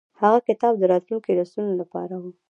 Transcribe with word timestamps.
هغه 0.21 0.39
کتاب 0.47 0.73
د 0.77 0.83
راتلونکو 0.91 1.29
نسلونو 1.39 1.73
لپاره 1.81 2.15
و. 2.21 2.23